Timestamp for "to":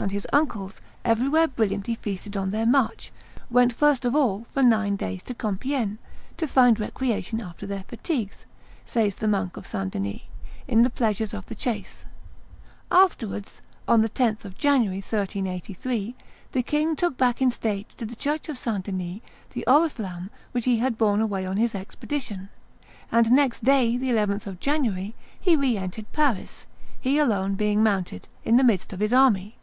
5.24-5.34, 6.36-6.46, 17.96-18.06